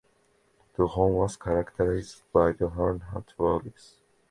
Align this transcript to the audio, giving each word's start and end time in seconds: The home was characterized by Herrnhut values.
The 0.77 0.87
home 0.87 1.13
was 1.13 1.37
characterized 1.37 2.23
by 2.33 2.53
Herrnhut 2.53 3.35
values. 3.37 3.97